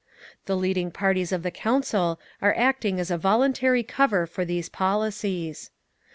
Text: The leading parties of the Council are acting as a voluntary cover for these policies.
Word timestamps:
The 0.47 0.57
leading 0.57 0.89
parties 0.89 1.31
of 1.31 1.43
the 1.43 1.51
Council 1.51 2.19
are 2.41 2.55
acting 2.57 2.99
as 2.99 3.11
a 3.11 3.19
voluntary 3.19 3.83
cover 3.83 4.25
for 4.25 4.43
these 4.43 4.67
policies. 4.67 5.69